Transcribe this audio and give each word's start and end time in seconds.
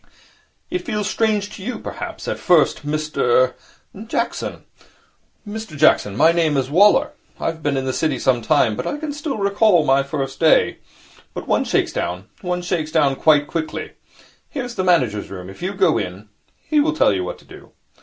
'It 0.71 0.79
feels 0.79 1.07
strange 1.07 1.51
to 1.51 1.61
you, 1.61 1.77
perhaps, 1.77 2.27
at 2.27 2.39
first, 2.39 2.83
Mr' 2.83 3.53
'Jackson.' 4.07 4.63
'Mr 5.47 5.77
Jackson. 5.77 6.15
My 6.17 6.31
name 6.31 6.57
is 6.57 6.71
Waller. 6.71 7.11
I 7.39 7.45
have 7.45 7.61
been 7.61 7.77
in 7.77 7.85
the 7.85 7.93
City 7.93 8.17
some 8.17 8.41
time, 8.41 8.75
but 8.75 8.87
I 8.87 8.97
can 8.97 9.13
still 9.13 9.37
recall 9.37 9.85
my 9.85 10.01
first 10.01 10.39
day. 10.39 10.79
But 11.35 11.47
one 11.47 11.65
shakes 11.65 11.93
down. 11.93 12.29
One 12.41 12.63
shakes 12.63 12.91
down 12.91 13.15
quite 13.15 13.45
quickly. 13.45 13.91
Here 14.49 14.63
is 14.63 14.73
the 14.73 14.83
manager's 14.83 15.29
room. 15.29 15.51
If 15.51 15.61
you 15.61 15.75
go 15.75 15.99
in, 15.99 16.29
he 16.63 16.79
will 16.79 16.95
tell 16.95 17.13
you 17.13 17.23
what 17.23 17.37
to 17.37 17.45
do.' 17.45 17.71